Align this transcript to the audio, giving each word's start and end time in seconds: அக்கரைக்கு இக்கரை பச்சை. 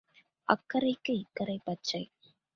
அக்கரைக்கு 0.49 1.13
இக்கரை 1.17 1.57
பச்சை. 1.63 2.01